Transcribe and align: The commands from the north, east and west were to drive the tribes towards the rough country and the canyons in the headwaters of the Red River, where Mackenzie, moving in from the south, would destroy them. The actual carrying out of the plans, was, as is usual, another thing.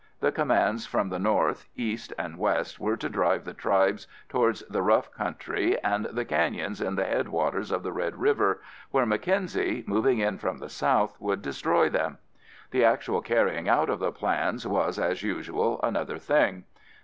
The 0.19 0.31
commands 0.31 0.87
from 0.87 1.09
the 1.09 1.19
north, 1.19 1.67
east 1.75 2.11
and 2.17 2.39
west 2.39 2.79
were 2.79 2.97
to 2.97 3.07
drive 3.07 3.45
the 3.45 3.53
tribes 3.53 4.07
towards 4.29 4.61
the 4.61 4.81
rough 4.81 5.11
country 5.13 5.77
and 5.83 6.05
the 6.05 6.25
canyons 6.25 6.81
in 6.81 6.95
the 6.95 7.03
headwaters 7.03 7.69
of 7.71 7.83
the 7.83 7.91
Red 7.91 8.15
River, 8.19 8.63
where 8.89 9.05
Mackenzie, 9.05 9.83
moving 9.85 10.17
in 10.17 10.39
from 10.39 10.57
the 10.57 10.69
south, 10.69 11.15
would 11.21 11.43
destroy 11.43 11.87
them. 11.87 12.17
The 12.71 12.83
actual 12.83 13.21
carrying 13.21 13.69
out 13.69 13.91
of 13.91 13.99
the 13.99 14.11
plans, 14.11 14.65
was, 14.65 14.97
as 14.97 15.17
is 15.17 15.21
usual, 15.23 15.79
another 15.83 16.17
thing. 16.17 16.63